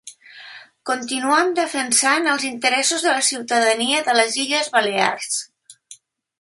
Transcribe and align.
Continuam 0.89 1.51
defensant 1.59 2.25
els 2.33 2.47
interessos 2.49 3.05
de 3.09 3.13
la 3.19 3.27
ciutadania 3.29 4.03
de 4.09 4.19
les 4.21 4.41
Illes 4.47 4.73
Balears. 4.79 5.41